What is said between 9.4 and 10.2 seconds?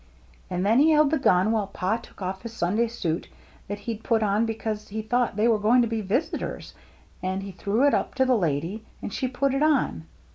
it on.